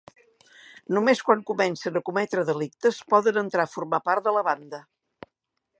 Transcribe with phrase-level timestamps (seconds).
[0.97, 4.83] Només quan comencen a cometre delictes poden entrar a formar part de la banda.